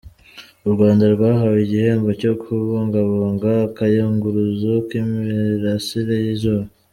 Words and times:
U 0.67 0.69
Rwanda 0.73 1.03
rwahawe 1.15 1.57
igihembo 1.65 2.09
cyo 2.21 2.33
kubungabunga 2.41 3.49
akayunguruzo 3.67 4.71
k’imirasire 4.87 6.15
y’izuba 6.25 6.67